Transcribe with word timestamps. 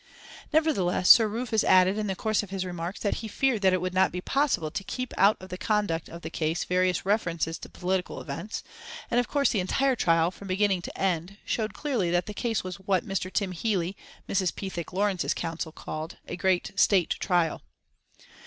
Nevertheless 0.51 1.07
Sir 1.11 1.27
Rufus 1.27 1.63
added 1.63 1.95
in 1.95 2.07
the 2.07 2.15
course 2.15 2.41
of 2.41 2.49
his 2.49 2.65
remarks 2.65 2.99
that 3.01 3.17
he 3.17 3.27
feared 3.27 3.61
that 3.61 3.71
it 3.71 3.81
would 3.81 3.93
not 3.93 4.11
be 4.11 4.19
possible 4.19 4.71
to 4.71 4.83
keep 4.83 5.13
out 5.15 5.37
of 5.39 5.49
the 5.49 5.59
conduct 5.59 6.09
of 6.09 6.23
the 6.23 6.31
case 6.31 6.63
various 6.63 7.05
references 7.05 7.59
to 7.59 7.69
political 7.69 8.19
events, 8.19 8.63
and 9.11 9.19
of 9.19 9.27
course 9.27 9.51
the 9.51 9.59
entire 9.59 9.95
trial, 9.95 10.31
from 10.31 10.47
beginning 10.47 10.81
to 10.81 10.97
end, 10.97 11.37
showed 11.45 11.75
clearly 11.75 12.09
that 12.09 12.25
the 12.25 12.33
case 12.33 12.63
was 12.63 12.77
what 12.79 13.05
Mr. 13.07 13.31
Tim 13.31 13.51
Healey, 13.51 13.95
Mrs. 14.27 14.55
Pethick 14.55 14.91
Lawrence's 14.91 15.35
counsel, 15.35 15.71
called 15.71 16.13
it, 16.13 16.31
a 16.33 16.35
great 16.35 16.71
State 16.75 17.11
Trial. 17.19 17.61